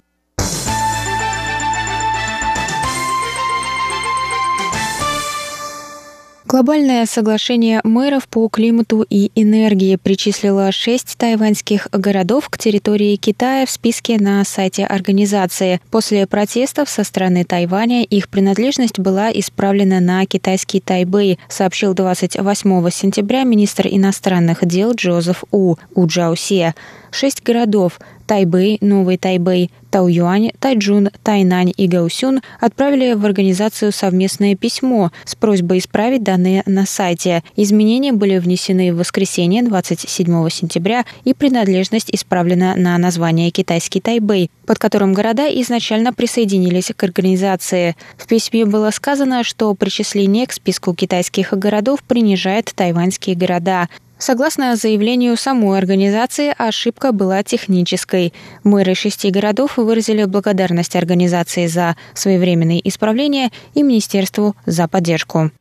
[6.48, 13.70] Глобальное соглашение мэров по климату и энергии причислило шесть тайваньских городов к территории Китая в
[13.70, 15.78] списке на сайте организации.
[15.90, 23.44] После протестов со стороны Тайваня их принадлежность была исправлена на китайский Тайбэй, сообщил 28 сентября
[23.44, 25.74] министр иностранных дел Джозеф У.
[25.94, 26.74] У Джаусе.
[27.10, 35.10] Шесть городов Тайбэй, Новый Тайбэй, Тауюань, Тайджун, Тайнань и Гаусюн отправили в организацию совместное письмо
[35.24, 37.42] с просьбой исправить данные на сайте.
[37.56, 44.78] Изменения были внесены в воскресенье 27 сентября и принадлежность исправлена на название «Китайский Тайбэй», под
[44.78, 47.96] которым города изначально присоединились к организации.
[48.18, 53.88] В письме было сказано, что причисление к списку китайских городов принижает тайваньские города.
[54.18, 58.32] Согласно заявлению самой организации, ошибка была технической.
[58.64, 65.52] Мэры шести городов выразили благодарность организации за своевременные исправления и Министерству за поддержку.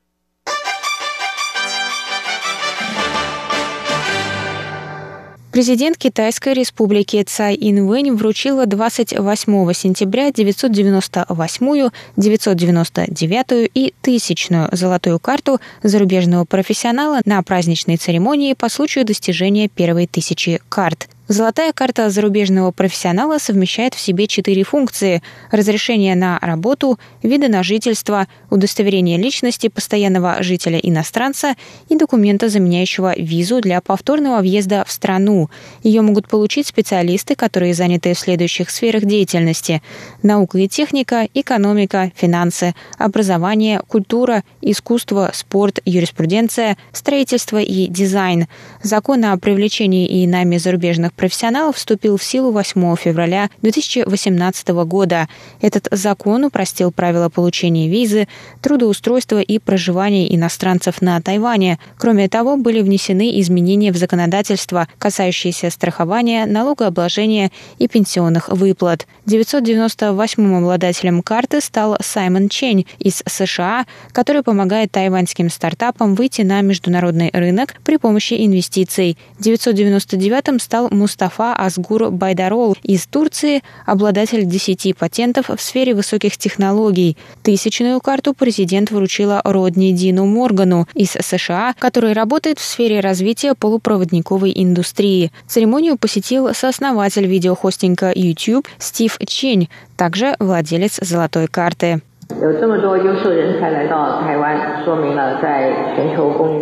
[5.51, 16.43] Президент Китайской республики Цай Инвэнь вручила 28 сентября 998, 999 и 1000 золотую карту зарубежного
[16.45, 23.93] профессионала на праздничной церемонии по случаю достижения первой тысячи карт– Золотая карта зарубежного профессионала совмещает
[23.93, 25.21] в себе четыре функции–
[25.51, 31.55] разрешение на работу, виды на жительство, удостоверение личности постоянного жителя-иностранца
[31.89, 35.49] и документа, заменяющего визу для повторного въезда в страну.
[35.83, 39.81] Ее могут получить специалисты, которые заняты в следующих сферах деятельности–
[40.23, 48.47] наука и техника, экономика, финансы, образование, культура, искусство, спорт, юриспруденция, строительство и дизайн.
[48.81, 55.27] Закон о привлечении и найме зарубежных профессионалов вступил в силу 8 февраля 2018 года.
[55.59, 58.29] Этот закон упростил правила получения визы,
[58.61, 61.79] трудоустройства и проживания иностранцев на Тайване.
[61.97, 69.07] Кроме того, были внесены изменения в законодательство, касающиеся страхования, налогообложения и пенсионных выплат.
[69.25, 77.31] 998-м обладателем карты стал Саймон Чень из США, который помогает тайваньским стартапам выйти на международный
[77.33, 79.17] рынок при помощи инвестиций.
[79.39, 87.15] 999-м стал Мустафа Асгур Байдарол из Турции, обладатель 10 патентов в сфере высоких технологий.
[87.43, 94.51] Тысячную карту президент вручила Родни Дину Моргану из США, который работает в сфере развития полупроводниковой
[94.53, 95.31] индустрии.
[95.47, 102.01] Церемонию посетил сооснователь видеохостинга YouTube Стив Чень, также владелец золотой карты.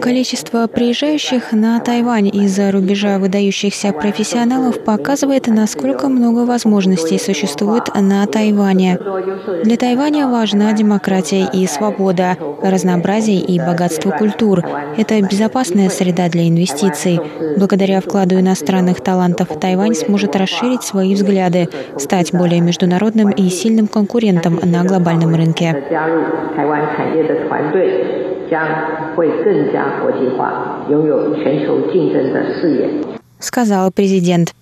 [0.02, 9.00] Количество приезжающих на Тайвань из-за рубежа выдающихся профессионалов показывает, насколько много возможностей существует на Тайване.
[9.64, 14.62] Для Тайваня важна демократия и свобода, разнообразие и богатство культур.
[14.98, 17.20] Это безопасная среда для инвестиций.
[17.58, 24.60] Благодаря вкладу иностранных талантов Тайвань сможет расширить свои взгляды, стать более международным и сильным конкурентом
[24.64, 25.76] на глобальном рынке рынке.
[33.40, 34.54] Сказал президент.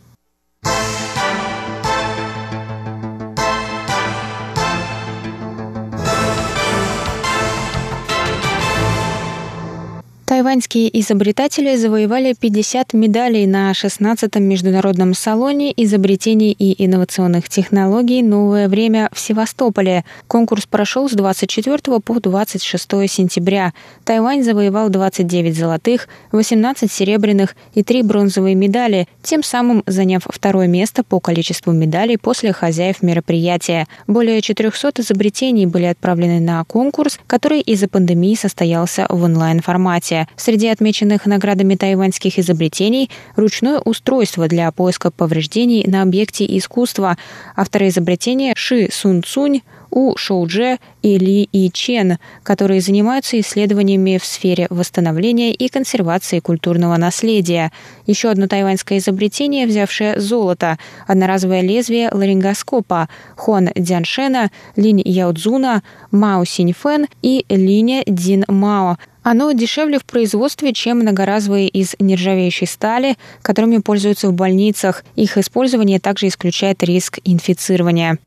[10.34, 19.10] Тайваньские изобретатели завоевали 50 медалей на 16-м международном салоне изобретений и инновационных технологий «Новое время»
[19.14, 20.04] в Севастополе.
[20.28, 23.74] Конкурс прошел с 24 по 26 сентября.
[24.06, 31.04] Тайвань завоевал 29 золотых, 18 серебряных и 3 бронзовые медали, тем самым заняв второе место
[31.04, 33.88] по количеству медалей после хозяев мероприятия.
[34.08, 40.23] Более 400 изобретений были отправлены на конкурс, который из-за пандемии состоялся в онлайн-формате.
[40.36, 47.18] Среди отмеченных наградами тайваньских изобретений– ручное устройство для поиска повреждений на объекте искусства.
[47.56, 49.62] Авторы изобретения Ши Сун Цунь,
[49.94, 56.98] у Шоудже и Ли И Чен, которые занимаются исследованиями в сфере восстановления и консервации культурного
[56.98, 57.72] наследия.
[58.08, 67.08] Еще одно тайваньское изобретение, взявшее золото– одноразовое лезвие ларингоскопа Хуан Дзяншена, Линь Яодзуна, Мао Синьфэн
[67.22, 74.28] и Линя Дин Мао– оно дешевле в производстве, чем многоразовые из нержавеющей стали, которыми пользуются
[74.30, 75.04] в больницах.
[75.16, 78.20] Их использование также исключает риск инфицирования.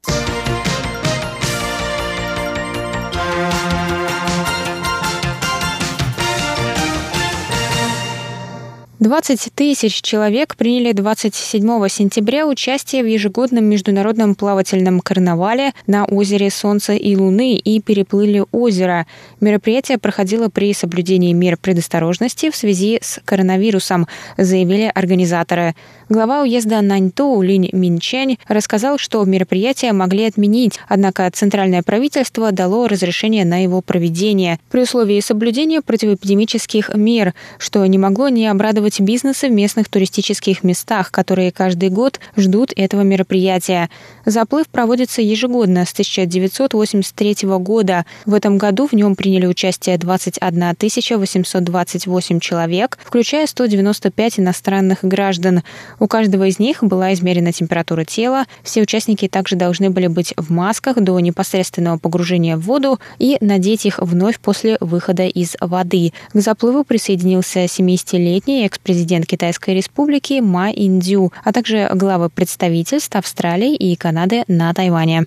[8.99, 16.95] 20 тысяч человек приняли 27 сентября участие в ежегодном международном плавательном карнавале на озере Солнца
[16.95, 19.07] и Луны и переплыли озеро.
[19.39, 24.07] Мероприятие проходило при соблюдении мер предосторожности в связи с коронавирусом,
[24.39, 25.75] заявили организаторы.
[26.09, 33.45] Глава уезда Наньтоу Линь Минчень рассказал, что мероприятие могли отменить, однако центральное правительство дало разрешение
[33.45, 39.53] на его проведение при условии соблюдения противоэпидемических мер, что не могло не обрадовать бизнесы в
[39.53, 43.91] местных туристических местах, которые каждый год ждут этого мероприятия.
[44.25, 48.07] Заплыв проводится ежегодно с 1983 года.
[48.25, 50.75] В этом году в нем приняли участие 21
[51.19, 55.63] 828 человек, включая 195 иностранных граждан.
[55.99, 58.45] У каждого из них была измерена температура тела.
[58.63, 63.87] Все участники также должны были быть в масках до непосредственного погружения в воду и надеть
[63.87, 66.13] их вновь после выхода из воды.
[66.33, 73.97] К заплыву присоединился 70-летний экс-президент Китайской республики Ма Индю, а также главы представительств Австралии и
[73.97, 75.27] Канады на Тайване.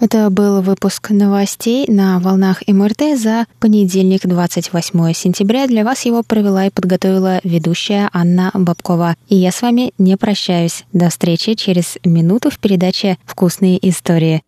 [0.00, 5.66] Это был выпуск новостей на волнах МРТ за понедельник, 28 сентября.
[5.66, 9.16] Для вас его провела и подготовила ведущая Анна Бабкова.
[9.28, 10.84] И я с вами не прощаюсь.
[10.92, 14.42] До встречи через минуту в передаче «Вкусные истории».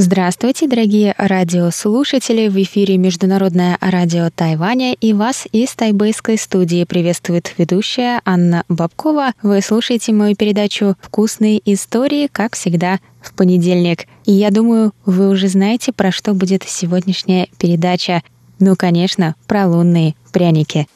[0.00, 2.46] Здравствуйте, дорогие радиослушатели!
[2.46, 9.32] В эфире Международное радио Тайваня и вас из тайбэйской студии приветствует ведущая Анна Бабкова.
[9.42, 14.06] Вы слушаете мою передачу «Вкусные истории», как всегда, в понедельник.
[14.24, 18.22] И я думаю, вы уже знаете, про что будет сегодняшняя передача.
[18.60, 20.86] Ну, конечно, про лунные пряники.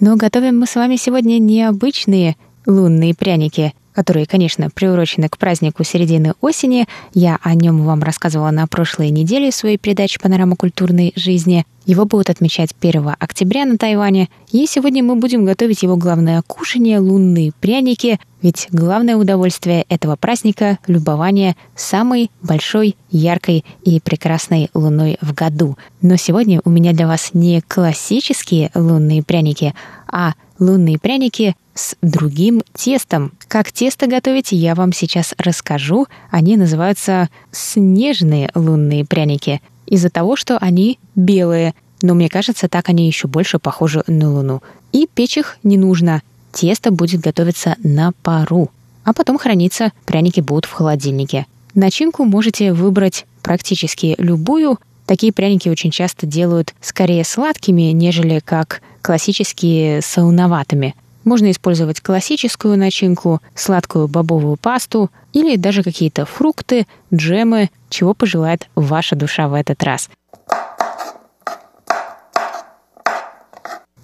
[0.00, 2.34] Но готовим мы с вами сегодня необычные
[2.66, 6.86] лунные пряники– которые, конечно, приурочены к празднику середины осени.
[7.12, 11.64] Я о нем вам рассказывала на прошлой неделе своей передаче «Панорама культурной жизни».
[11.86, 14.30] Его будут отмечать 1 октября на Тайване.
[14.50, 18.18] И сегодня мы будем готовить его главное кушание– лунные пряники.
[18.40, 25.76] Ведь главное удовольствие этого праздника– любование самой большой, яркой и прекрасной луной в году.
[26.00, 29.74] Но сегодня у меня для вас не классические лунные пряники,
[30.10, 33.32] а лунные пряники с другим тестом.
[33.48, 36.06] Как тесто готовить, я вам сейчас расскажу.
[36.30, 41.74] Они называются снежные лунные пряники из-за того, что они белые.
[42.02, 44.62] Но мне кажется, так они еще больше похожи на луну.
[44.92, 46.22] И печь их не нужно.
[46.52, 48.70] Тесто будет готовиться на пару.
[49.04, 51.46] А потом храниться пряники будут в холодильнике.
[51.74, 54.78] Начинку можете выбрать практически любую.
[55.06, 60.94] Такие пряники очень часто делают скорее сладкими, нежели как классические солоноватыми.
[61.24, 69.14] Можно использовать классическую начинку, сладкую бобовую пасту или даже какие-то фрукты, джемы, чего пожелает ваша
[69.14, 70.08] душа в этот раз.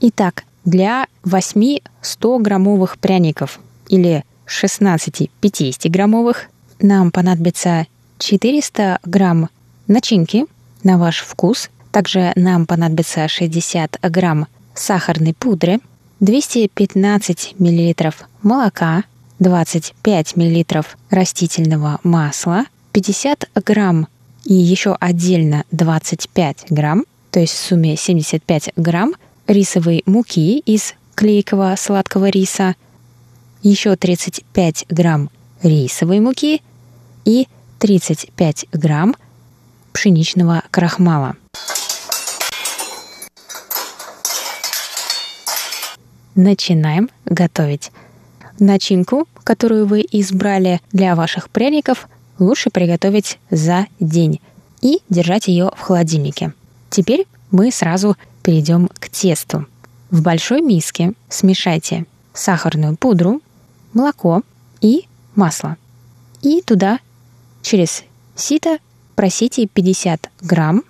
[0.00, 6.37] Итак, для 8 100-граммовых пряников или 16 50-граммовых
[6.78, 7.87] нам понадобится
[8.19, 9.49] 400 грамм
[9.87, 10.45] начинки
[10.85, 11.71] на ваш вкус.
[11.90, 14.47] Также нам понадобится 60 грамм
[14.80, 15.80] сахарной пудры,
[16.20, 17.94] 215 мл
[18.42, 19.04] молока,
[19.38, 20.64] 25 мл
[21.10, 24.08] растительного масла, 50 грамм
[24.44, 29.14] и еще отдельно 25 грамм, то есть в сумме 75 грамм
[29.46, 32.75] рисовой муки из клейкого сладкого риса,
[33.62, 35.30] еще 35 грамм
[35.62, 36.62] рисовой муки
[37.25, 37.46] и
[37.78, 39.14] 35 грамм
[39.92, 41.37] пшеничного крахмала.
[46.34, 47.90] Начинаем готовить.
[48.58, 52.08] Начинку, которую вы избрали для ваших пряников,
[52.38, 54.40] лучше приготовить за день
[54.80, 56.52] и держать ее в холодильнике.
[56.90, 59.66] Теперь мы сразу перейдем к тесту.
[60.10, 63.40] В большой миске смешайте сахарную пудру,
[63.92, 64.42] молоко
[64.80, 65.76] и масло.
[66.42, 66.99] И туда
[67.62, 68.78] через сито
[69.14, 70.84] просите 50 грамм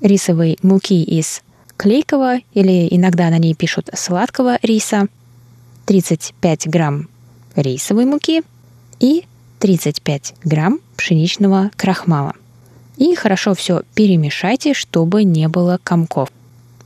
[0.00, 1.42] рисовой муки из
[1.76, 5.08] клейкого или иногда на ней пишут сладкого риса,
[5.86, 7.08] 35 грамм
[7.56, 8.42] рисовой муки
[9.00, 9.24] и
[9.58, 12.34] 35 грамм пшеничного крахмала.
[12.96, 16.30] И хорошо все перемешайте, чтобы не было комков.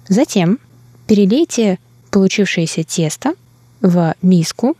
[0.09, 0.59] Затем
[1.07, 1.79] перелейте
[2.11, 3.35] получившееся тесто
[3.81, 4.77] в миску,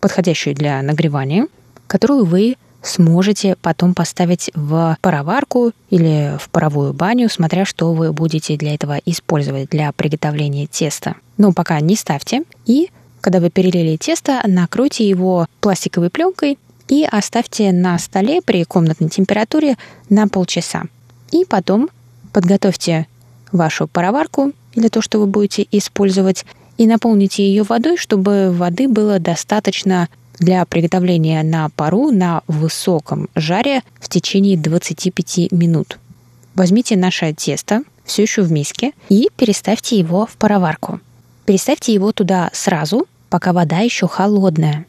[0.00, 1.46] подходящую для нагревания,
[1.86, 8.56] которую вы сможете потом поставить в пароварку или в паровую баню, смотря что вы будете
[8.56, 11.16] для этого использовать для приготовления теста.
[11.36, 12.42] Но пока не ставьте.
[12.64, 12.90] И
[13.20, 19.76] когда вы перелили тесто, накройте его пластиковой пленкой и оставьте на столе при комнатной температуре
[20.08, 20.84] на полчаса.
[21.32, 21.88] И потом
[22.32, 23.06] подготовьте
[23.50, 26.44] вашу пароварку или то, что вы будете использовать,
[26.78, 33.82] и наполните ее водой, чтобы воды было достаточно для приготовления на пару на высоком жаре
[34.00, 35.98] в течение 25 минут.
[36.54, 41.00] Возьмите наше тесто, все еще в миске, и переставьте его в пароварку.
[41.44, 44.86] Переставьте его туда сразу, пока вода еще холодная.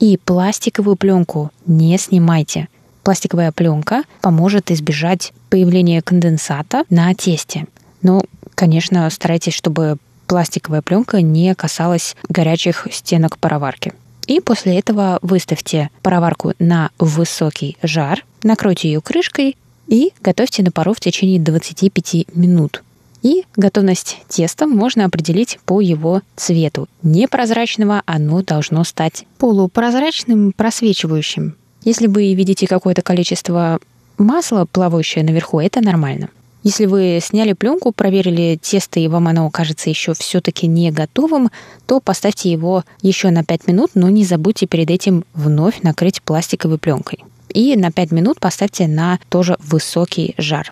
[0.00, 2.68] И пластиковую пленку не снимайте.
[3.02, 7.66] Пластиковая пленка поможет избежать появления конденсата на тесте.
[8.02, 8.22] Но,
[8.54, 13.92] конечно, старайтесь, чтобы пластиковая пленка не касалась горячих стенок пароварки.
[14.26, 20.94] И после этого выставьте пароварку на высокий жар, накройте ее крышкой и готовьте на пару
[20.94, 22.82] в течение 25 минут.
[23.22, 26.88] И готовность теста можно определить по его цвету.
[27.02, 31.56] Непрозрачного оно должно стать полупрозрачным, просвечивающим.
[31.82, 33.78] Если вы видите какое-то количество
[34.18, 36.28] масла, плавающее наверху, это нормально.
[36.64, 41.50] Если вы сняли пленку, проверили тесто, и вам оно кажется еще все-таки не готовым,
[41.84, 46.78] то поставьте его еще на 5 минут, но не забудьте перед этим вновь накрыть пластиковой
[46.78, 47.22] пленкой.
[47.50, 50.70] И на 5 минут поставьте на тоже высокий жар.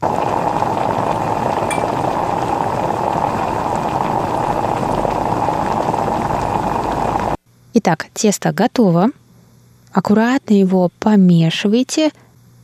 [7.75, 9.11] Итак, тесто готово.
[9.93, 12.13] Аккуратно его помешивайте,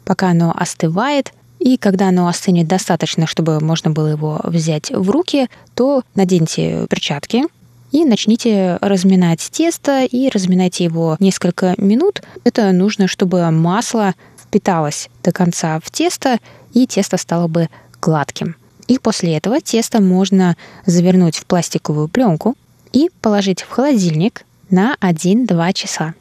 [0.06, 5.48] пока оно остывает– и когда оно остынет достаточно, чтобы можно было его взять в руки,
[5.74, 7.44] то наденьте перчатки
[7.90, 12.22] и начните разминать тесто и разминайте его несколько минут.
[12.44, 16.38] Это нужно, чтобы масло впиталось до конца в тесто,
[16.74, 17.68] и тесто стало бы
[18.00, 18.56] гладким.
[18.86, 22.56] И после этого тесто можно завернуть в пластиковую пленку
[22.92, 26.14] и положить в холодильник на 1-2 часа.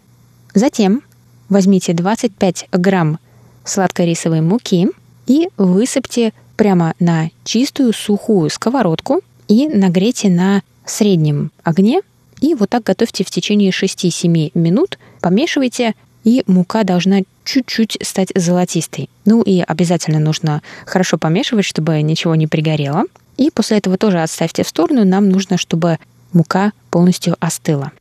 [0.54, 1.04] Затем
[1.50, 3.20] возьмите 25 грамм
[3.64, 4.90] сладкой рисовой муки–
[5.28, 12.02] и высыпьте прямо на чистую сухую сковородку и нагрейте на среднем огне.
[12.42, 14.98] И вот так готовьте в течение 6-7 минут.
[15.22, 19.10] Помешивайте, и мука должна чуть-чуть стать золотистой.
[19.26, 23.04] Ну и обязательно нужно хорошо помешивать, чтобы ничего не пригорело.
[23.38, 25.06] И после этого тоже отставьте в сторону.
[25.06, 26.00] Нам нужно, чтобы
[26.34, 27.92] мука полностью остыла.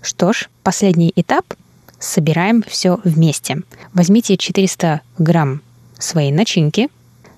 [0.00, 1.44] Что ж, последний этап
[1.98, 3.62] собираем все вместе.
[3.92, 5.62] Возьмите 400 грамм
[5.98, 6.88] своей начинки.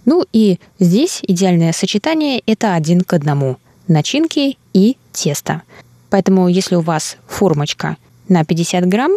[0.05, 3.57] Ну и здесь идеальное сочетание– это один к одному.
[3.89, 5.63] Начинки и тесто.
[6.11, 7.97] Поэтому если у вас формочка
[8.29, 9.13] на 50 грамм,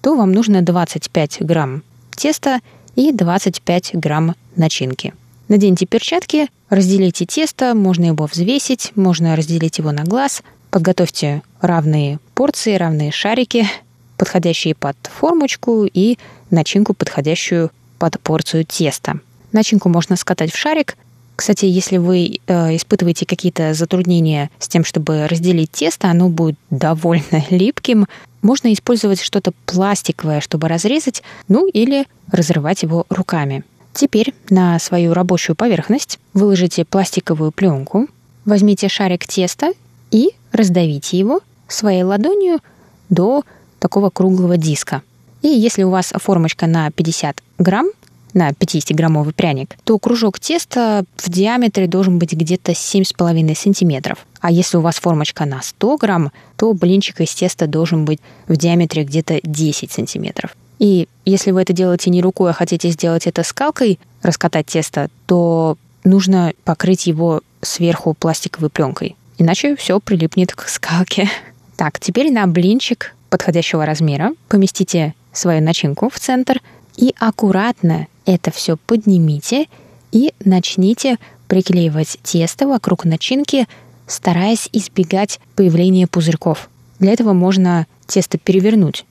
[0.00, 1.82] то вам нужно 25 грамм
[2.14, 2.60] теста
[2.96, 5.14] и 25 грамм начинки.
[5.48, 12.74] Наденьте перчатки, разделите тесто, можно его взвесить, можно разделить его на глаз, подготовьте равные порции,
[12.74, 13.66] равные шарики–
[14.18, 16.18] подходящие под формочку и
[16.50, 19.20] начинку, подходящую под порцию теста.
[19.52, 20.96] Начинку можно скатать в шарик.
[21.36, 27.44] Кстати, если вы э, испытываете какие-то затруднения с тем, чтобы разделить тесто, оно будет довольно
[27.50, 28.06] липким.
[28.42, 33.64] Можно использовать что-то пластиковое, чтобы разрезать, ну или разрывать его руками.
[33.94, 38.06] Теперь на свою рабочую поверхность выложите пластиковую пленку,
[38.44, 39.72] возьмите шарик теста
[40.10, 42.60] и раздавите его своей ладонью
[43.08, 43.44] до
[43.78, 45.02] такого круглого диска.
[45.42, 47.88] И если у вас формочка на 50 грамм,
[48.34, 54.26] на 50-граммовый пряник, то кружок теста в диаметре должен быть где-то 7,5 сантиметров.
[54.40, 58.56] А если у вас формочка на 100 грамм, то блинчик из теста должен быть в
[58.56, 60.56] диаметре где-то 10 сантиметров.
[60.78, 65.76] И если вы это делаете не рукой, а хотите сделать это скалкой, раскатать тесто, то
[66.04, 69.16] нужно покрыть его сверху пластиковой пленкой.
[69.38, 71.28] Иначе все прилипнет к скалке.
[71.76, 76.60] Так, теперь на блинчик подходящего размера поместите свою начинку в центр
[76.96, 79.66] и аккуратно это все поднимите
[80.12, 81.16] и начните
[81.46, 83.66] приклеивать тесто вокруг начинки,
[84.06, 86.68] стараясь избегать появления пузырьков.
[86.98, 89.04] Для этого можно тесто перевернуть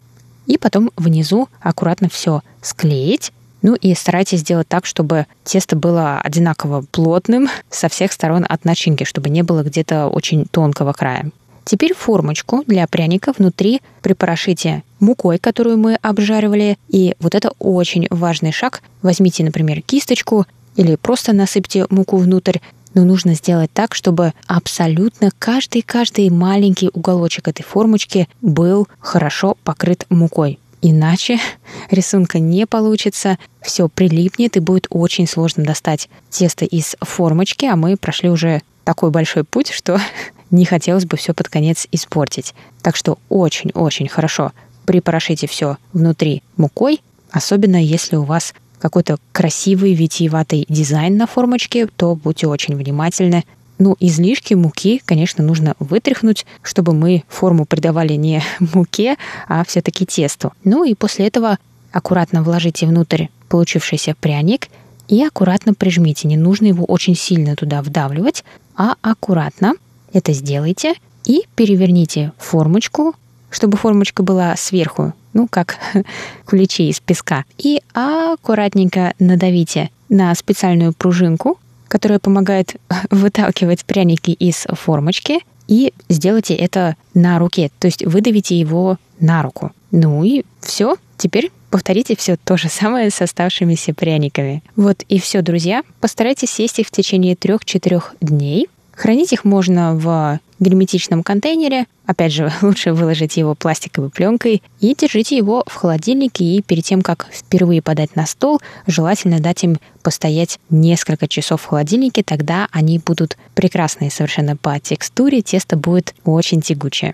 [0.46, 3.32] и потом внизу аккуратно все склеить.
[3.62, 9.04] Ну и старайтесь сделать так, чтобы тесто было одинаково плотным со всех сторон от начинки,
[9.04, 11.32] чтобы не было где-то очень тонкого края.
[11.68, 16.78] Теперь формочку для пряника внутри припорошите мукой, которую мы обжаривали.
[16.88, 18.82] И вот это очень важный шаг.
[19.02, 20.46] Возьмите, например, кисточку
[20.78, 22.60] или просто насыпьте муку внутрь,
[22.94, 30.60] но нужно сделать так, чтобы абсолютно каждый-каждый маленький уголочек этой формочки был хорошо покрыт мукой.
[30.82, 31.38] Иначе
[31.92, 37.98] рисунка не получится, все прилипнет и будет очень сложно достать тесто из формочки, а мы
[37.98, 40.00] прошли уже такой большой путь, что
[40.52, 42.54] не хотелось бы все под конец испортить.
[42.82, 44.52] Так что очень-очень хорошо
[44.86, 47.02] припорошите все внутри мукой,
[47.32, 53.44] особенно если у вас какой-то красивый витиеватый дизайн на формочке, то будьте очень внимательны.
[53.80, 58.42] Ну, излишки муки, конечно, нужно вытряхнуть, чтобы мы форму придавали не
[58.74, 60.54] муке, а все-таки тесту.
[60.64, 61.58] Ну и после этого
[61.92, 64.68] аккуратно вложите внутрь получившийся пряник
[65.08, 66.28] и аккуратно прижмите.
[66.28, 68.44] Не нужно его очень сильно туда вдавливать,
[68.76, 69.74] а аккуратно
[70.14, 73.16] это сделайте и переверните формочку,
[73.50, 75.78] чтобы формочка была сверху, ну, как
[76.46, 77.46] куличи из песка.
[77.58, 82.76] И аккуратненько надавите на специальную пружинку, которая помогает
[83.12, 89.72] выталкивать пряники из формочки, и сделайте это на руке, то есть выдавите его на руку.
[89.92, 94.64] Ну и все, теперь повторите все то же самое с оставшимися пряниками.
[94.76, 95.84] Вот и все, друзья.
[96.00, 98.68] Постарайтесь съесть их в течение трех-четырех дней.
[98.98, 101.86] Хранить их можно в герметичном контейнере.
[102.08, 106.44] Опять же, лучше выложить его пластиковой пленкой и держите его в холодильнике.
[106.44, 111.66] И перед тем, как впервые подать на стол, желательно дать им постоять несколько часов в
[111.66, 112.24] холодильнике.
[112.24, 115.44] Тогда они будут прекрасные совершенно по текстуре.
[115.44, 117.14] Тесто будет очень тягучее.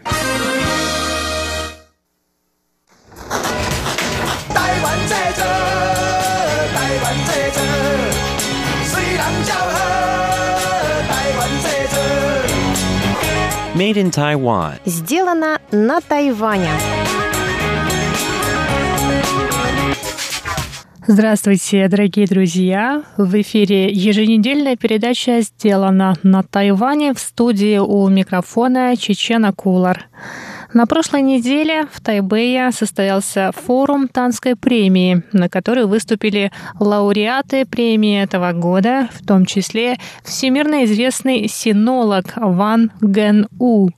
[13.84, 14.80] Made in Taiwan.
[14.86, 16.70] Сделано на Тайване.
[21.06, 23.04] Здравствуйте, дорогие друзья!
[23.18, 30.08] В эфире еженедельная передача «Сделана на Тайване» в студии у микрофона Чечена Кулар.
[30.74, 38.54] На прошлой неделе в Тайбэе состоялся форум Танской премии, на который выступили лауреаты премии этого
[38.54, 43.90] года, в том числе всемирно известный синолог Ван Ген У.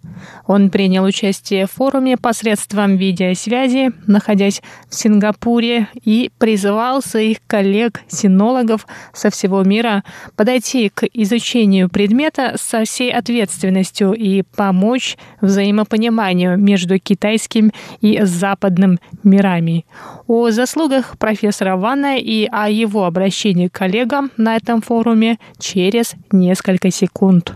[0.48, 9.30] Он принял участие в форуме посредством видеосвязи, находясь в Сингапуре, и призывал своих коллег-синологов со
[9.30, 10.04] всего мира
[10.36, 19.86] подойти к изучению предмета со всей ответственностью и помочь взаимопониманию между китайским и западным мирами.
[20.28, 26.92] О заслугах профессора Вана и о его обращении к коллегам на этом форуме через несколько
[26.92, 27.54] секунд.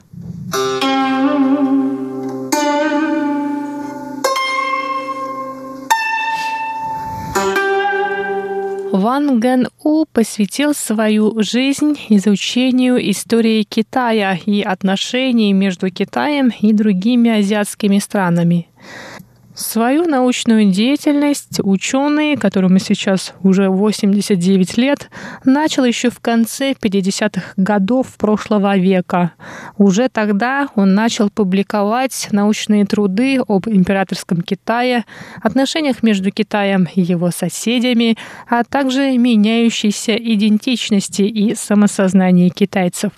[8.99, 17.31] Ван Ген У посвятил свою жизнь изучению истории Китая и отношений между Китаем и другими
[17.31, 18.67] азиатскими странами.
[19.59, 25.09] Свою научную деятельность ученый, которому сейчас уже 89 лет,
[25.43, 29.33] начал еще в конце 50-х годов прошлого века.
[29.77, 35.03] Уже тогда он начал публиковать научные труды об императорском Китае,
[35.43, 38.17] отношениях между Китаем и его соседями,
[38.49, 43.11] а также меняющейся идентичности и самосознании китайцев.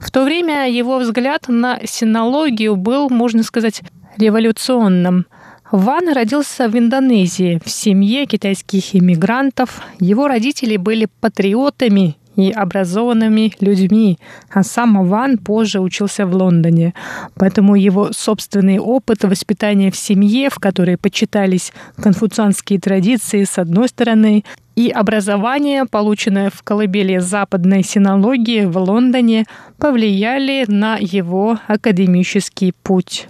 [0.00, 3.82] В то время его взгляд на синологию был, можно сказать,
[4.16, 5.26] революционным–
[5.70, 9.82] Ван родился в Индонезии в семье китайских иммигрантов.
[10.00, 14.18] Его родители были патриотами и образованными людьми,
[14.50, 16.94] а сам Ван позже учился в Лондоне.
[17.34, 24.44] Поэтому его собственный опыт воспитания в семье, в которой почитались конфуцианские традиции с одной стороны,
[24.74, 29.44] и образование, полученное в колыбели западной синологии в Лондоне,
[29.76, 33.28] повлияли на его академический путь.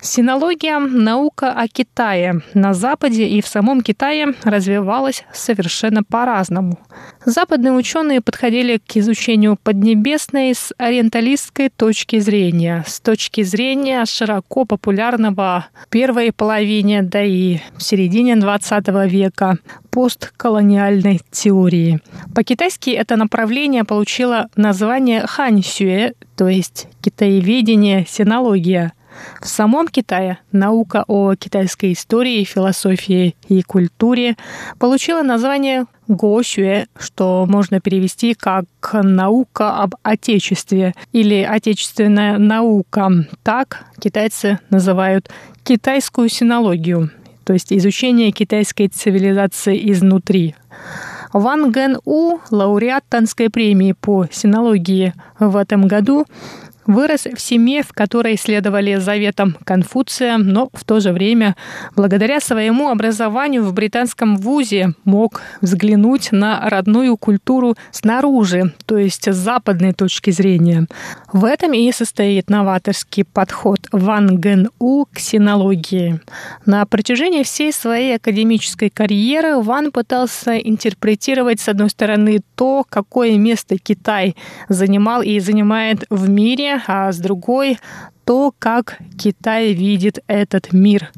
[0.00, 2.42] Синология– наука о Китае.
[2.54, 6.78] На Западе и в самом Китае развивалась совершенно по-разному.
[7.24, 15.66] Западные ученые подходили к изучению Поднебесной с ориенталистской точки зрения, с точки зрения широко популярного
[15.90, 19.58] первой половине, да и в середине XX века
[19.90, 22.00] постколониальной теории.
[22.34, 28.92] По-китайски это направление получило название ханьсюэ, то есть китаеведение, синология.
[29.40, 34.36] В самом Китае наука о китайской истории, философии и культуре
[34.78, 43.10] получила название Гошуэ, что можно перевести как «наука об Отечестве» или «отечественная наука».
[43.42, 45.30] Так китайцы называют
[45.64, 47.10] китайскую синологию,
[47.44, 50.54] то есть изучение китайской цивилизации изнутри.
[51.32, 56.24] Ван Ген У, лауреат Танской премии по синологии в этом году,
[56.88, 61.54] вырос в семье, в которой следовали заветам Конфуция, но в то же время,
[61.94, 69.36] благодаря своему образованию в британском вузе, мог взглянуть на родную культуру снаружи, то есть с
[69.36, 70.86] западной точки зрения.
[71.32, 76.20] В этом и состоит новаторский подход Ван Ген У к синологии.
[76.64, 83.76] На протяжении всей своей академической карьеры Ван пытался интерпретировать, с одной стороны, то, какое место
[83.76, 84.34] Китай
[84.70, 87.78] занимал и занимает в мире, а с другой
[88.24, 91.10] то, как Китай видит этот мир.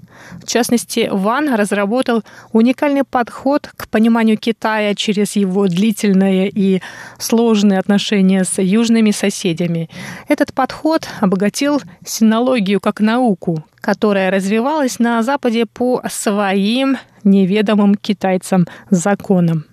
[0.43, 6.81] В частности, Ван разработал уникальный подход к пониманию Китая через его длительное и
[7.19, 9.91] сложные отношения с южными соседями.
[10.29, 19.65] Этот подход обогатил синологию как науку, которая развивалась на Западе по своим неведомым китайцам законам.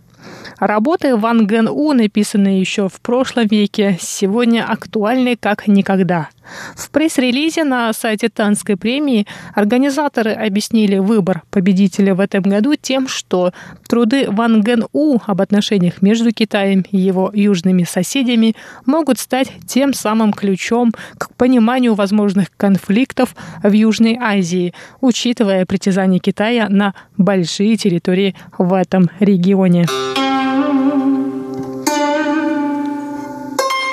[0.59, 6.29] Работы Ван Ген У, написанные еще в прошлом веке, сегодня актуальны как никогда.
[6.75, 13.53] В пресс-релизе на сайте Танской премии организаторы объяснили выбор победителя в этом году тем, что
[13.87, 19.93] труды Ван Ген У об отношениях между Китаем и его южными соседями могут стать тем
[19.93, 28.35] самым ключом к пониманию возможных конфликтов в Южной Азии, учитывая притязание Китая на большие территории
[28.57, 29.85] в этом регионе.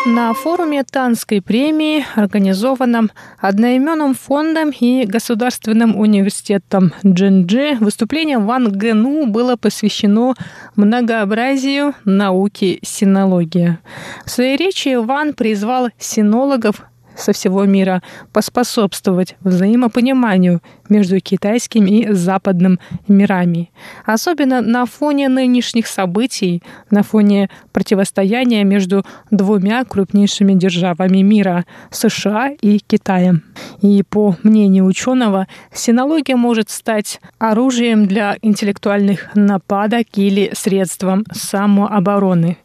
[0.06, 9.56] На форуме Танской премии, организованном одноименным фондом и Государственным университетом Джинджи, выступление Ван Гэну было
[9.56, 10.34] посвящено
[10.76, 13.78] многообразию науки синология.
[14.26, 16.82] В своей речи Ван призвал синологов
[17.16, 23.70] со всего мира поспособствовать взаимопониманию между китайским и западным мирами.
[24.05, 32.79] Особенно на фоне нынешних событий, на фоне противостояния между двумя крупнейшими державами мира– США и
[32.79, 33.42] Китаем.
[33.81, 42.59] И по мнению ученого, синология может стать оружием для интеллектуальных нападок или средством самообороны.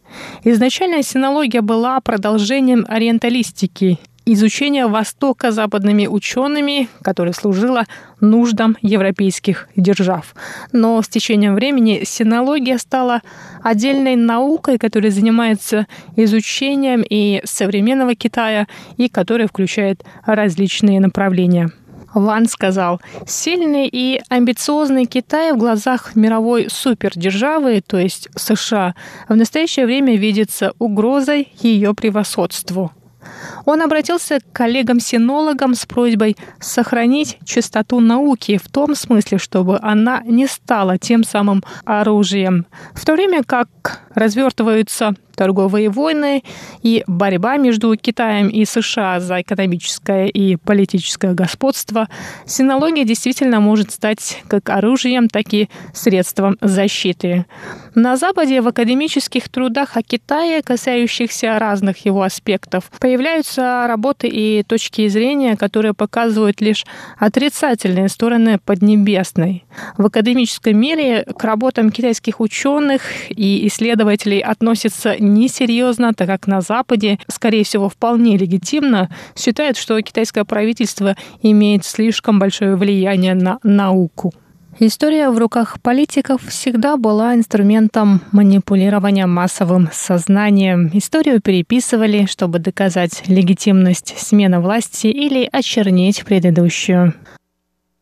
[0.44, 4.00] Изначально синология была продолжением ориенталистики
[4.34, 7.86] изучение Востока западными учеными, которое служило
[8.20, 10.36] нуждам европейских держав.
[10.72, 13.22] Но с течением времени синология стала
[13.64, 21.72] отдельной наукой, которая занимается изучением и современного Китая, и которая включает различные направления.
[22.14, 28.96] Ван сказал, сильный и амбициозный Китай в глазах мировой супердержавы, то есть США,
[29.28, 32.92] в настоящее время видится угрозой ее превосходству.
[33.66, 40.48] Он обратился к коллегам-синологам с просьбой сохранить чистоту науки в том смысле, чтобы она не
[40.48, 42.66] стала тем самым оружием.
[42.94, 46.44] В то время как развертываются торговые войны
[46.84, 52.10] и борьба между Китаем и США за экономическое и политическое господство,
[52.46, 57.46] синология действительно может стать как оружием, так и средством защиты.
[57.96, 65.08] На Западе в академических трудах о Китае, касающихся разных его аспектов, появляются работы и точки
[65.08, 66.86] зрения, которые показывают лишь
[67.18, 69.64] отрицательные стороны Поднебесной.
[69.98, 73.99] В академическом мире к работам китайских ученых и исследователей
[74.40, 81.86] относятся несерьезно, так как на Западе, скорее всего, вполне легитимно считают, что китайское правительство имеет
[81.86, 84.34] слишком большое влияние на науку.
[84.82, 90.90] История в руках политиков всегда была инструментом манипулирования массовым сознанием.
[90.94, 97.14] Историю переписывали, чтобы доказать легитимность смены власти или очернить предыдущую.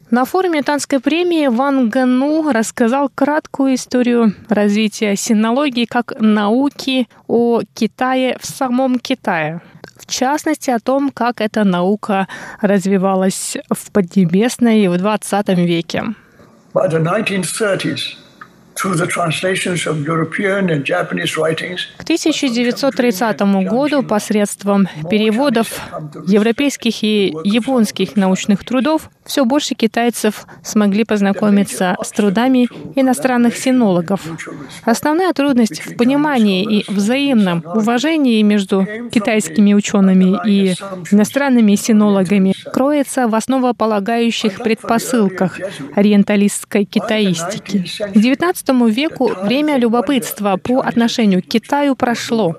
[0.10, 8.38] На форуме Танской премии Ван Гану рассказал краткую историю развития синологии как науки о Китае
[8.40, 9.62] в самом Китае.
[9.98, 12.30] В частности, о том, как эта наука
[12.62, 16.04] развивалась в Поднебесной в 20 веке.
[16.74, 18.16] By the 1930s,
[21.98, 25.68] к 1930 году посредством переводов
[26.28, 34.22] европейских и японских научных трудов все больше китайцев смогли познакомиться с трудами иностранных синологов.
[34.84, 40.76] Основная трудность в понимании и взаимном уважении между китайскими учеными и
[41.12, 45.60] иностранными синологами кроется в основополагающих предпосылках
[45.96, 47.86] ориенталистской китаистики.
[48.14, 52.56] В XIX веку время любопытства по отношению к Китаю прошло,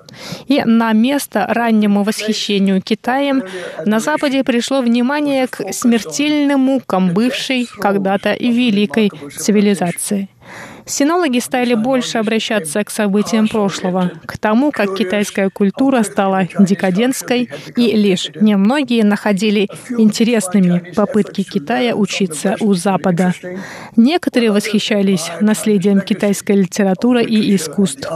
[0.47, 3.43] и на место раннему восхищению Китаем
[3.85, 10.29] на Западе пришло внимание к смертельным мукам бывшей когда-то великой цивилизации.
[10.89, 17.47] Синологи стали больше обращаться к событиям прошлого, к тому, как китайская культура стала декадентской,
[17.77, 23.35] и лишь немногие находили интересными попытки Китая учиться у Запада.
[23.97, 28.09] Некоторые восхищались наследием китайской литературы и искусств.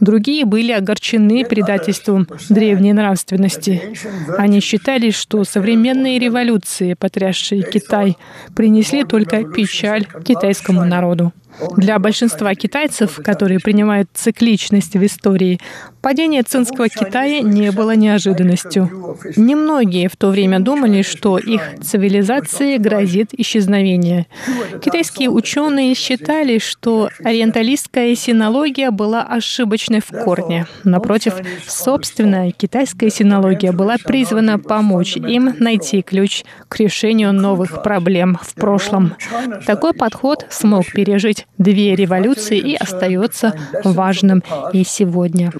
[0.00, 3.98] Другие были огорчены предательством древней нравственности.
[4.38, 8.16] Они считали, что современные революции, потрясшие Китай,
[8.56, 11.34] принесли только печаль китайскому народу.
[11.76, 15.60] Для большинства китайцев, которые принимают цикличность в истории,
[16.02, 19.16] падение цинского Китая не было неожиданностью.
[19.36, 24.26] Немногие в то время думали, что их цивилизации грозит исчезновение.
[24.84, 30.66] Китайские ученые считали, что ориенталистская синология была ошибочной в корне.
[30.82, 31.34] Напротив,
[31.66, 39.14] собственная китайская синология была призвана помочь им найти ключ к решению новых проблем в прошлом.
[39.66, 43.54] Такой подход смог пережить две революции и остается
[43.84, 45.52] важным и сегодня.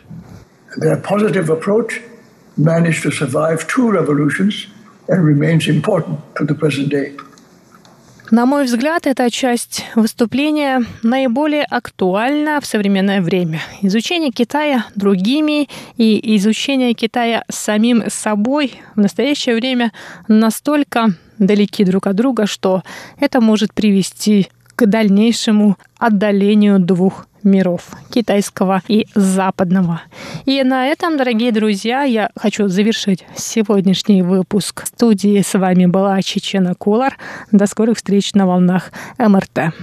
[8.30, 13.60] На мой взгляд, эта часть выступления наиболее актуальна в современное время.
[13.82, 15.68] Изучение Китая другими
[15.98, 19.92] и изучение Китая самим собой в настоящее время
[20.26, 22.82] настолько далеки друг от друга, что
[23.20, 30.00] это может привести к дальнейшему отдалению двух миров, китайского и западного.
[30.46, 34.86] И на этом, дорогие друзья, я хочу завершить сегодняшний выпуск.
[34.86, 37.16] Студии с вами была Чечена Кулар.
[37.52, 39.74] До скорых встреч на волнах МРТ.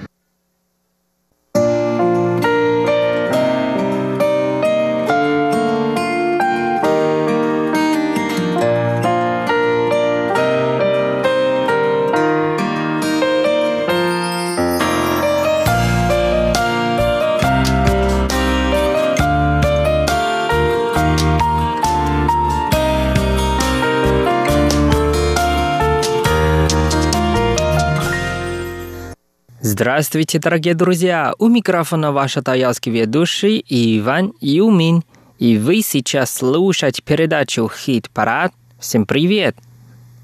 [29.82, 31.34] Здравствуйте, дорогие друзья!
[31.39, 35.02] У микрофона ваш тайский ведущий Иван Юмин.
[35.39, 38.54] И вы сейчас слушаете передачу «Хит-парад».
[38.80, 39.56] Всем привет!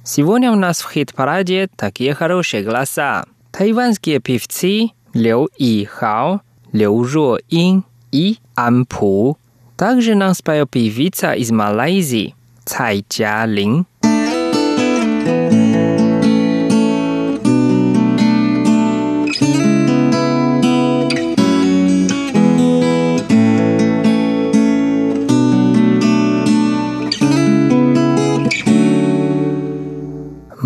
[0.03, 3.25] Сегодня у нас в «Хит-параде» такие хорошие голоса.
[3.51, 6.41] Тайванские певцы Лю И Хао,
[6.71, 9.39] Лю Жо Ин и Ан Пу.
[9.75, 13.87] Также нам споет певица из Малайзии Цай Джа Лин.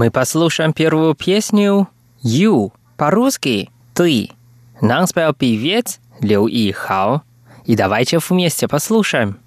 [0.02, 1.88] Мы послушаем первую песню
[2.24, 4.32] «You» по-русски «Ты».
[4.82, 7.22] Нам спел певец Лю И Хао.
[7.66, 9.38] И давайте вместе послушаем.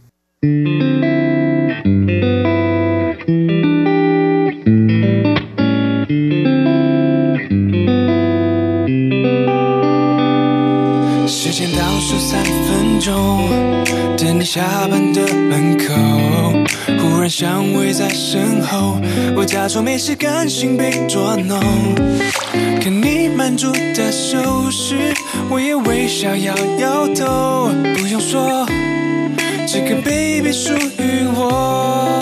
[11.26, 11.84] Субтитры
[14.16, 15.94] 等你下班的门口。
[16.98, 19.00] 忽然香味在身后，
[19.36, 21.60] 我假装没事，甘心被捉弄。
[22.80, 25.14] 看你满足的手势，
[25.50, 27.70] 我也微笑摇摇头。
[27.96, 28.66] 不用说，
[29.66, 32.20] 这个 baby 属于我。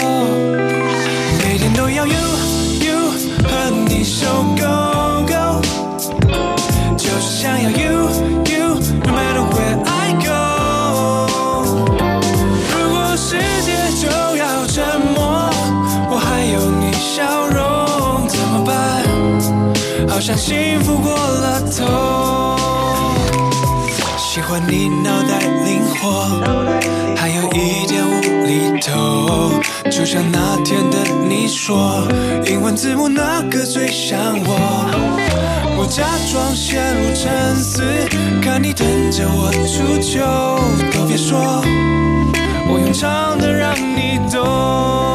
[20.32, 22.56] 像幸福过了头。
[24.16, 26.40] 喜欢你脑袋灵活，
[27.14, 29.52] 还有一点无厘头，
[29.90, 30.96] 就像那天的
[31.28, 32.08] 你说，
[32.46, 34.56] 英文字母那个最像我。
[35.76, 37.82] 我假装陷入沉思，
[38.42, 40.24] 看你等着我出糗，
[40.94, 41.62] 都别说，
[42.70, 45.11] 我用唱的让你懂。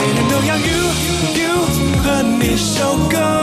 [0.00, 0.72] 每年都要 You
[1.38, 3.41] You 和你收割。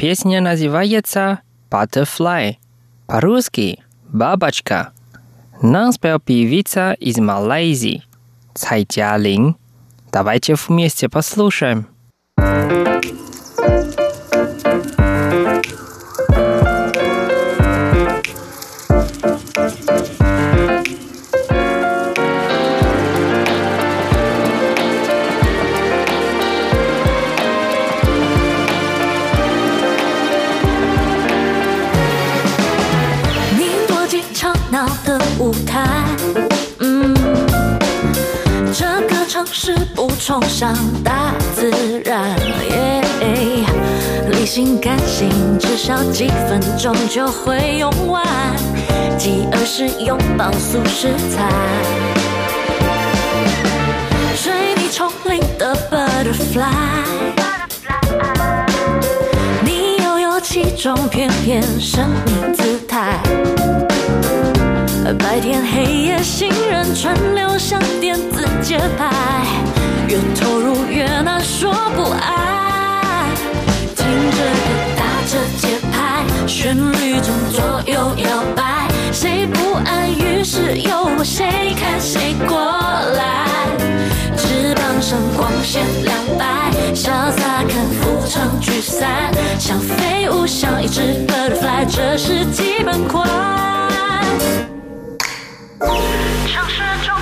[0.00, 2.54] Песня называется Butterfly.
[3.06, 4.92] По-русски «Бабочка».
[5.60, 8.02] Нам спел певица из Малайзии
[8.54, 9.56] Цай Тялин.
[10.10, 11.86] Давайте вместе послушаем.
[12.38, 13.29] 你
[40.20, 41.72] 崇尚大自
[42.04, 42.36] 然，
[44.30, 48.22] 理性感性至少几分钟就会用完，
[49.16, 51.48] 继而是拥抱素食菜。
[54.36, 56.66] 水泥丛林的 butterfly，
[59.64, 63.18] 你悠悠其中翩翩神秘姿态。
[65.18, 69.10] 白天黑夜，行人川流像电子节拍，
[70.10, 73.28] 越投入越难说不爱。
[73.94, 80.10] 听着歌打着节拍，旋律中左右摇摆，谁不安？
[80.10, 83.46] 于是由我谁看谁过来。
[84.36, 93.28] 翅膀上光线亮白，潇洒看浮沉聚散，像飞舞，像一只 butterfly，这是基本款。
[95.78, 97.14] 城市中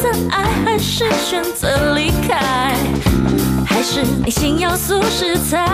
[0.00, 2.74] 择爱还是选择离开？
[3.66, 5.66] 还是你心要素食菜？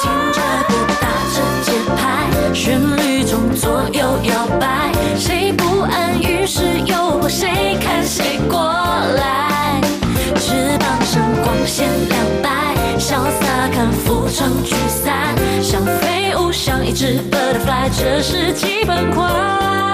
[0.00, 6.20] 听着歌，打着节拍，旋律中左右摇摆，谁不安？
[6.20, 9.80] 于是诱惑谁看谁过来。
[10.36, 19.89] 翅膀上光线亮白，潇洒看浮城聚散，像飞舞，像一只 butterfly，这是基本款。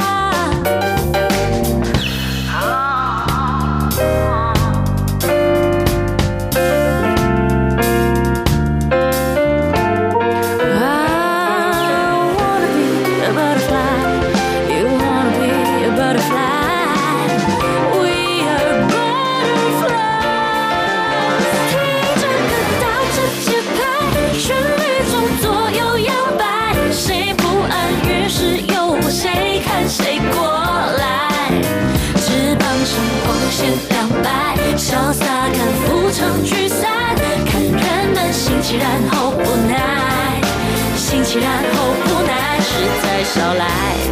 [43.27, 44.09] it's alright.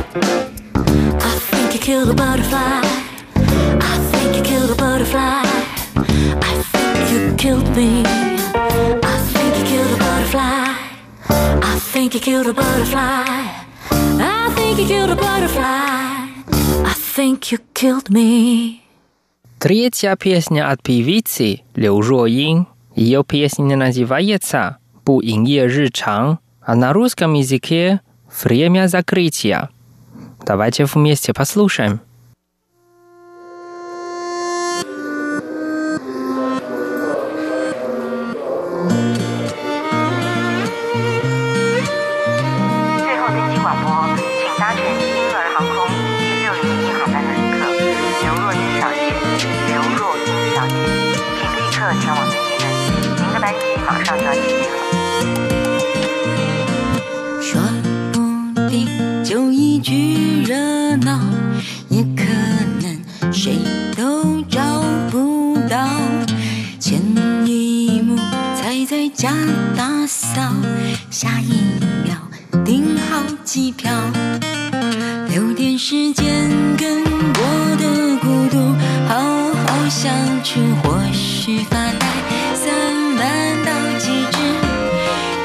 [1.30, 2.80] I think you killed a butterfly.
[3.90, 5.42] I think you killed a butterfly.
[6.50, 7.90] I think you killed me.
[9.12, 10.66] I think you killed a butterfly.
[11.72, 13.24] I think you killed a butterfly.
[14.20, 16.04] I think you killed a butterfly.
[16.92, 18.80] I think you killed me.
[19.58, 22.66] Третья песня от певицы Лю Жуин.
[22.94, 28.00] Ее песня называется «По инье рычан», а на русском языке
[28.42, 29.70] «Время закрытия».
[30.46, 32.00] Давайте вместе послушаем.
[69.14, 69.30] 家
[69.76, 70.52] 打扫，
[71.08, 71.52] 下一
[72.02, 72.16] 秒
[72.64, 73.90] 订好机票，
[75.28, 78.74] 留点时间跟我的孤独
[79.08, 79.14] 好
[79.64, 80.12] 好相
[80.42, 82.06] 处，或许发呆
[82.54, 84.36] 散漫到极致。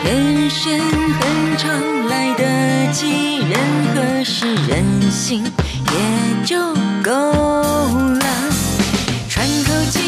[0.03, 0.80] 人生
[1.20, 1.70] 很长，
[2.07, 3.53] 来得及，任
[3.93, 6.57] 何事任性也就
[7.03, 8.26] 够了。
[9.30, 9.99] 喘口气，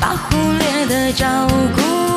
[0.00, 1.26] 把忽略的照
[1.74, 2.07] 顾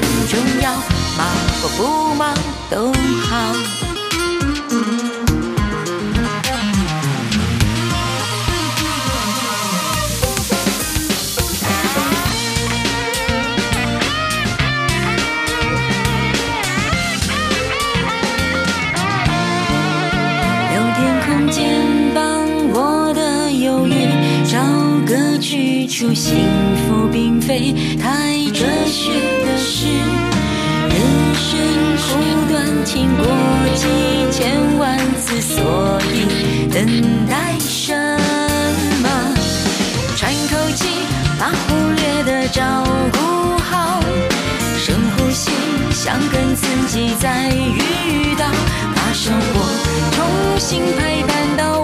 [0.00, 0.72] 很重要，
[1.16, 1.26] 忙
[1.60, 2.34] 或不忙
[2.70, 2.92] 都
[3.28, 3.34] 好。
[20.70, 21.58] 留点空间，
[22.14, 22.20] 帮
[22.72, 23.92] 我的忧郁
[24.50, 24.58] 找
[25.06, 26.14] 个去处。
[26.14, 26.36] 幸
[26.86, 28.27] 福并非太
[32.98, 33.24] 经，过
[33.76, 33.86] 几
[34.32, 36.84] 千万次，所以等
[37.28, 37.94] 待什
[39.00, 39.08] 么？
[40.16, 40.88] 喘口气，
[41.38, 44.00] 把忽略的照顾好，
[44.76, 45.52] 深呼吸，
[45.92, 48.44] 想跟自己再遇到，
[48.96, 49.60] 把生活
[50.10, 51.77] 重新排版到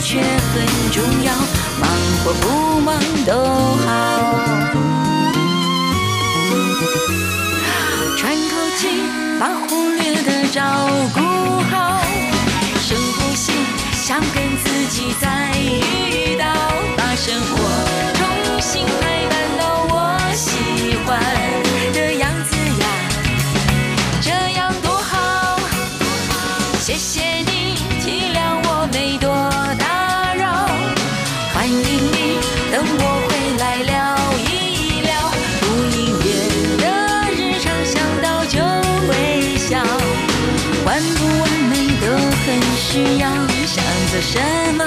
[0.00, 1.32] 却很重要，
[1.80, 1.88] 忙
[2.24, 2.94] 或不忙
[3.26, 3.32] 都
[3.84, 3.86] 好。
[8.16, 8.88] 喘口气，
[9.40, 10.60] 把忽略的找
[32.72, 33.94] 等我回来聊
[34.38, 35.10] 一聊
[35.60, 35.64] 不
[35.96, 36.26] 音乐
[36.78, 36.84] 的
[37.32, 38.58] 日常，想到就
[39.08, 39.78] 微笑，
[40.84, 42.04] 完不完美都
[42.44, 42.46] 很
[42.76, 43.26] 需要，
[43.66, 44.38] 想做什
[44.74, 44.84] 么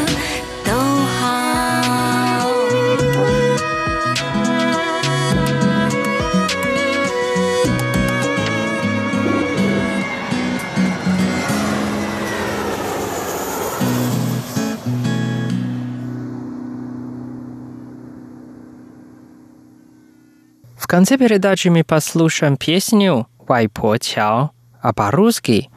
[20.90, 24.50] конце передачи мы послушаем песню «Вайпо Чао»,
[24.82, 25.70] а по-русски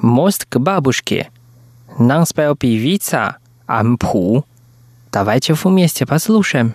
[0.00, 1.30] «Мост к бабушке».
[1.98, 4.46] Нам спел певица Ампу.
[5.10, 6.74] Давайте вместе послушаем.《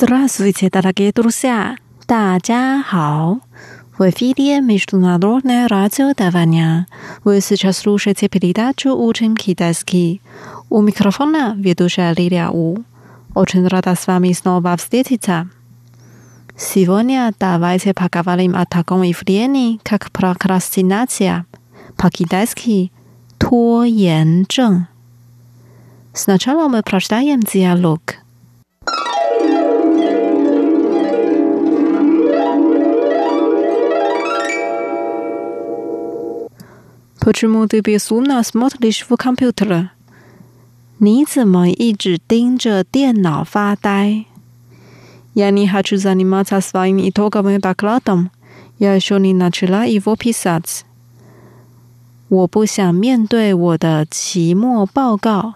[0.00, 1.76] Здравствуйте, дорогие друзья!
[2.06, 3.40] 大家好!
[3.98, 6.86] В эфире Международное радио Тайваня.
[7.24, 10.22] Вы сейчас слушаете передачу «Учим китайский».
[10.70, 12.84] У микрофона ведущая Лилия У.
[13.34, 15.50] Очень рада с вами снова встретиться.
[16.56, 21.44] Сегодня давайте поговорим о таком явлении, как прокрастинация.
[21.98, 24.86] По-китайски – 拖延症.
[26.14, 28.00] Сначала мы прочитаем диалог.
[37.20, 39.90] Почему ты безумно смотришь в компьютер?
[40.98, 44.26] 你怎么一直盯着电脑发呆？
[45.34, 48.30] Я не хочу заниматься своим итоговым докладом.
[48.78, 50.84] Я еще не начала его писать.
[52.28, 55.54] 我不想面对我的期末报告，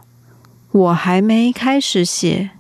[0.73, 2.51] 我还没开始写。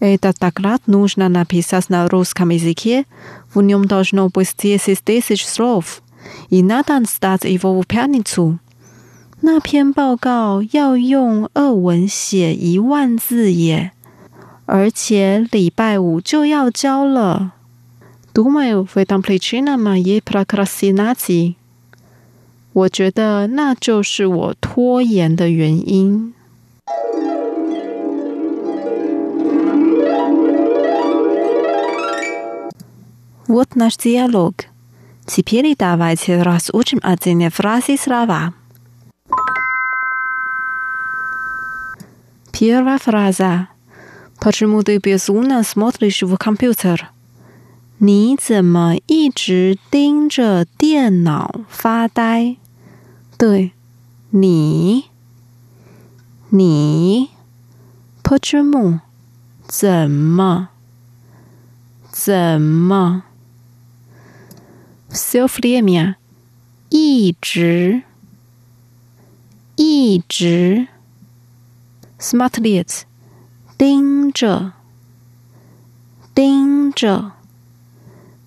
[0.00, 3.06] Этот доклад нужно написать на русском языке.
[3.54, 6.02] В нем должно быть 10 тысяч слов.
[6.50, 8.58] И надо сдать его в пятницу.
[9.40, 13.92] 那篇报告要用俄文写一万字耶，
[14.64, 17.52] 而且礼拜五就要交了。
[18.32, 21.56] Думаю, в этом причина моей прокрастинации.
[22.72, 26.32] 我觉得那就是我拖延的原因。
[33.46, 34.54] Вот наш диалог.
[35.28, 38.54] Теперь давайте разучим отдельные фразы и слова.
[42.52, 43.68] Первая фраза.
[44.40, 47.08] Почему ты безумно смотришь в компьютер?
[48.00, 52.56] 你怎么一直盯着电脑发呆？
[53.38, 53.72] 对，
[54.30, 55.04] 你，
[56.50, 57.30] 你，
[58.22, 59.00] почему
[59.66, 60.68] 怎么？
[62.12, 63.22] 怎么
[65.11, 66.15] self-limia，
[66.89, 68.03] 一直
[69.75, 70.87] 一直
[72.19, 73.01] smartlyts
[73.77, 74.73] 盯着
[76.33, 77.31] 盯着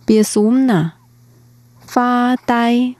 [0.06, 0.92] beswuna
[1.80, 2.94] 发呆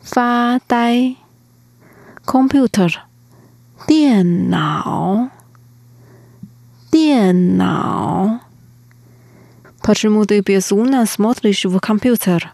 [0.00, 1.16] 发呆
[2.24, 3.02] computer
[3.86, 5.30] 电脑
[6.90, 8.41] 电脑。
[9.81, 12.51] Почему ты безумно смотришь в компьютер?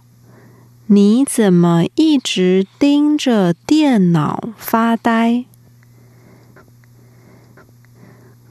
[0.88, 5.46] 你怎么一直盯着电脑发呆？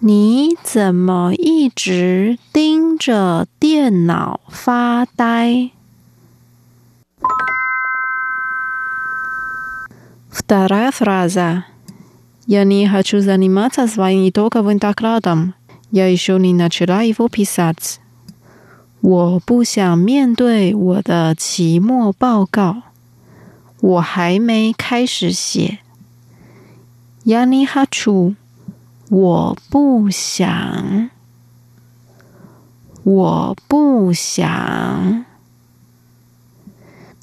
[0.01, 5.71] 你怎么一直盯着电脑发呆？
[10.31, 11.67] Вторая фраза.
[12.47, 15.55] Я не хочу заниматься своим итоговым докладом.
[15.93, 18.01] Я еще не начала его писать。
[19.00, 22.82] 我不想面对我的期末报告，
[23.80, 25.80] 我还没开始写。
[27.26, 28.36] Yanichu，
[29.10, 31.10] 我不想，
[33.04, 35.26] 我不想。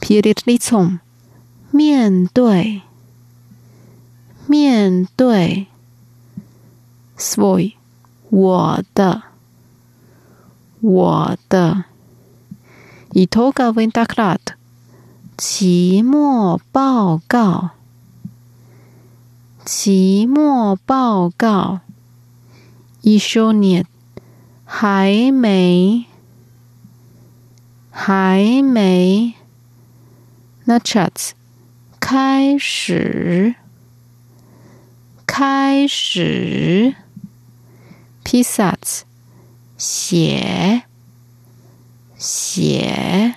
[0.01, 1.01] Pietriti 从
[1.71, 2.83] 面对
[4.47, 5.67] 面对
[7.19, 7.73] svoy
[8.31, 9.34] 我的。
[10.87, 11.87] 我的，
[13.15, 14.15] いとがウェンダク，
[15.39, 17.71] 期末报告，
[19.65, 21.81] 期末报告，
[23.03, 23.55] いしょ、
[24.67, 26.05] 还没，
[27.91, 29.35] 还没、
[30.67, 31.35] なっち、
[31.99, 33.55] 开始，
[35.25, 36.95] 开始、
[38.23, 39.07] ピサツ。
[39.78, 40.84] 写，
[42.18, 43.36] 写。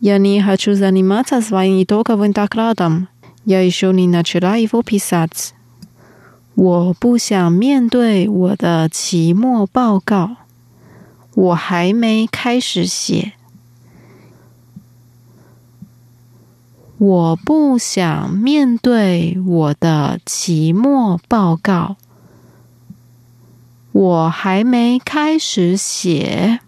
[0.00, 3.08] Я не хочу заниматься своим итоговым докладом.
[3.44, 5.52] Я еще не начала его писать.
[6.54, 10.36] 我不想面对我的期末报告，
[11.34, 13.32] 我还没开始写。
[16.98, 21.96] 我不想面对我的期末报告，
[23.96, 26.60] 我还没开始写。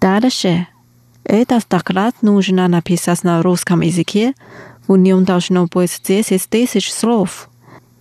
[0.00, 0.66] Дальше.
[1.24, 4.34] Этот доклад нужно написать на русском языке.
[4.86, 7.48] В нем должно быть 10 тысяч слов.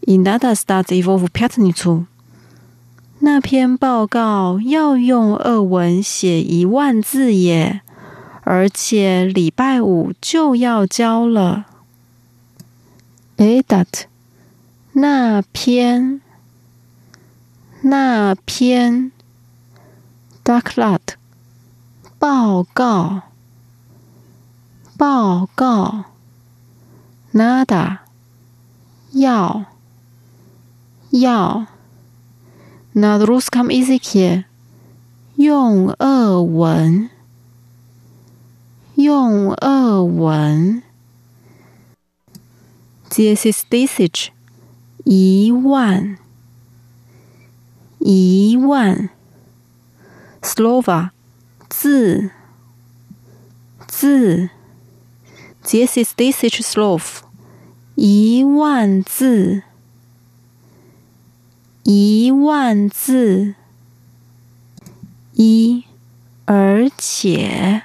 [0.02, 2.06] И надо сдать его в пятницу.
[3.22, 7.82] 那篇报告要用俄文写一万字耶，
[8.43, 11.66] 而且礼拜五就要交了。
[13.38, 14.06] Этот
[14.93, 16.22] 那篇
[17.82, 19.12] 那篇
[20.43, 21.02] doklad
[22.18, 23.24] 报告
[24.98, 26.06] 报告
[27.34, 28.00] nada
[29.12, 29.66] 要
[31.10, 31.68] 要
[32.93, 34.46] на русском языке
[35.36, 37.10] 用俄文
[38.96, 40.82] 用俄文
[43.10, 44.32] десять тысяч
[45.13, 46.19] 一万
[47.99, 49.11] 一万
[50.41, 51.11] slova
[51.69, 52.31] 字
[53.89, 54.51] 字
[55.65, 57.23] ，this is this is slove
[57.97, 59.65] 一万字
[61.83, 63.57] 一万字
[65.33, 65.87] 一
[66.45, 67.83] 而且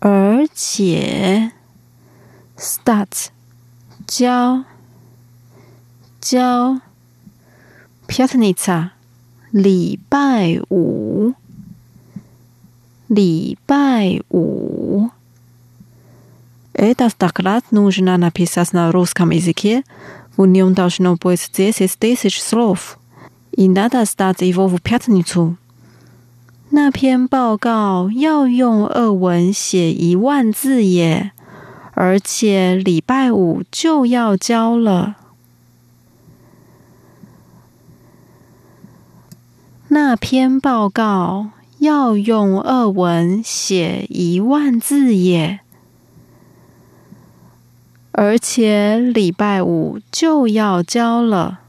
[0.00, 1.52] 而且
[2.56, 3.28] start
[4.08, 4.64] 教
[6.25, 6.79] 交
[8.07, 8.91] пятница
[9.51, 11.33] 礼拜五
[13.07, 15.09] 礼拜五
[16.73, 19.83] Этот доклад нужно написать на русском языке.
[20.37, 22.97] В нем должно быть 10 тысяч слов.
[23.51, 25.57] И надо сдать его в пятницу.
[26.69, 31.33] 那篇报告要用俄文写一万字耶，
[31.93, 35.17] 而且礼拜五就要交了。
[39.89, 45.59] 那篇报告要用俄文写一万字耶，
[48.11, 51.59] 而且礼拜五就要交了。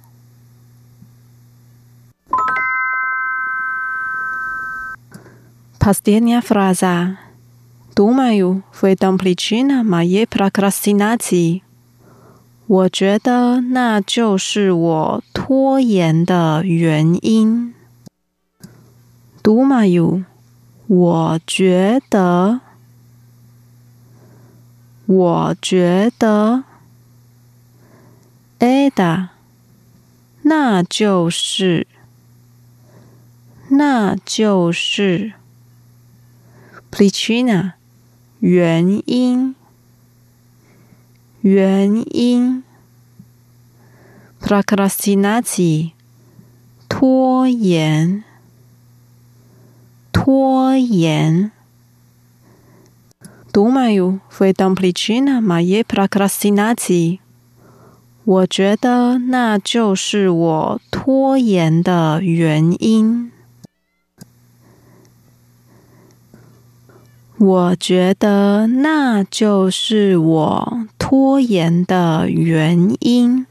[5.80, 7.16] Последняя фраза.
[7.94, 11.62] Думаю, в этом причина моей прокрастинации.
[12.68, 17.74] 我觉得那就是我拖延的原因。
[19.47, 20.25] who you
[20.87, 22.59] 我觉得
[25.05, 26.65] 我觉得
[28.59, 29.29] ada
[30.41, 31.87] 那就是
[33.69, 35.31] 那就是
[36.91, 37.73] platina
[38.39, 39.55] 原因
[41.39, 42.65] 原因
[44.41, 45.91] procrastinati
[46.89, 48.25] 拖延
[50.16, 51.52] 拖延。
[53.52, 57.20] Думаю, в этом причина моей прокрастинации.
[58.24, 63.32] 我觉得那就是我拖延的原因。
[67.36, 73.44] 我觉得那就是我 拖延的原因。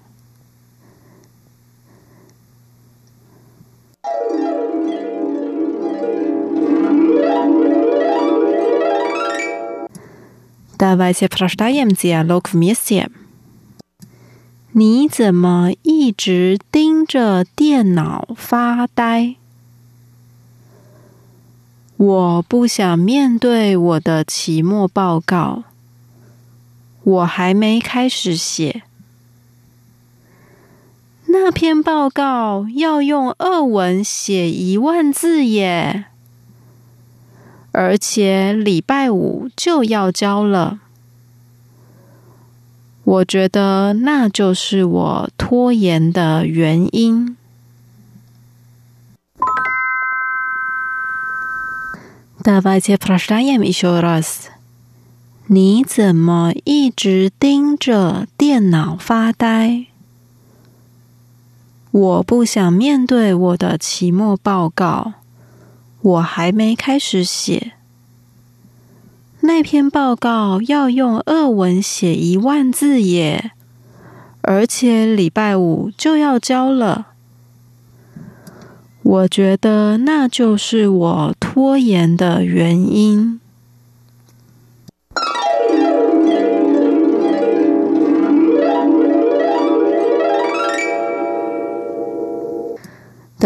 [10.77, 13.09] Давайте прочитаем диалог вместе.
[14.73, 19.35] 你怎么一直盯着电脑发呆？
[21.97, 25.65] 我不想面对我的期末报告，
[27.03, 28.81] 我还没开始写。
[31.27, 36.05] 那篇报告要用俄文写一万字耶，
[37.75, 40.79] 而且礼拜五就要交了。
[43.03, 47.35] 我觉得那就是我拖延的原因。
[52.43, 54.47] Давайте прочитаем еще раз.
[55.47, 59.87] 你怎么一直盯着电脑发呆？
[61.91, 65.13] 我不想面对我的期末报告，
[66.06, 67.72] 我还没开始写。
[69.40, 73.50] 那篇报告要用俄文写一万字耶，
[74.42, 77.08] 而且礼拜五就要交了。
[79.02, 83.40] 我觉得那就是我拖延的原因。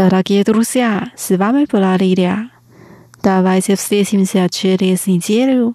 [0.09, 2.49] Дорогие друзья, с вами была Лилия.
[3.23, 5.75] Давайте встретимся через неделю.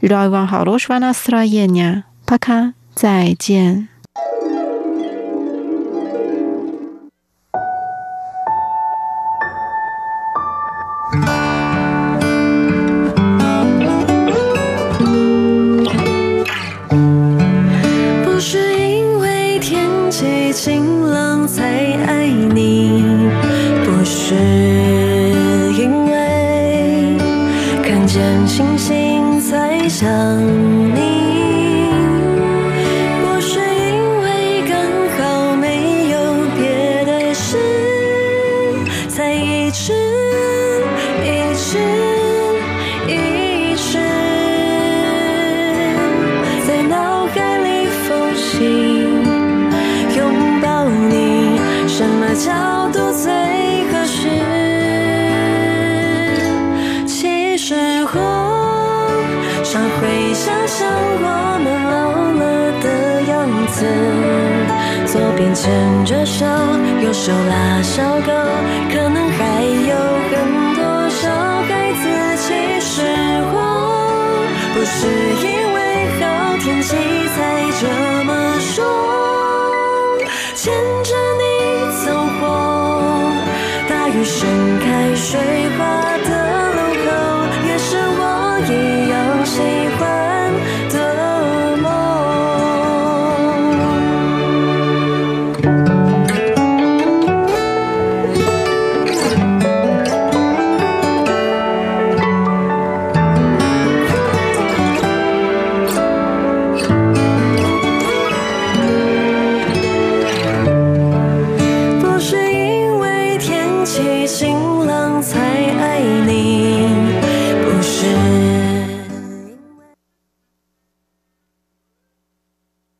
[0.00, 2.06] Желаю вам хорошего настроения.
[2.24, 2.72] Пока.
[2.94, 3.88] 再见。